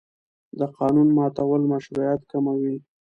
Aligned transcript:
د 0.59 0.61
قانون 0.77 1.07
ماتول 1.17 1.61
مشروعیت 1.73 2.21
کموي 2.31 2.75